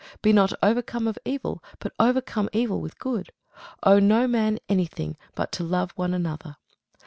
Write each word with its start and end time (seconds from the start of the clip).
Be 0.23 0.33
not 0.33 0.51
overcome 0.63 1.05
of 1.07 1.19
evil, 1.25 1.63
but 1.77 1.93
overcome 1.99 2.49
evil 2.53 2.81
with 2.81 2.97
good. 2.97 3.31
Owe 3.83 3.99
no 3.99 4.27
man 4.27 4.57
any 4.67 4.87
thing, 4.87 5.15
but 5.35 5.51
to 5.51 5.63
love 5.63 5.91
one 5.91 6.15
another. 6.15 6.57